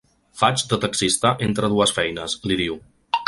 Faig 0.39 0.63
de 0.71 0.79
taxista 0.85 1.33
entre 1.49 1.71
dues 1.75 1.95
feines, 1.99 2.37
li 2.53 2.61
diu. 2.65 2.81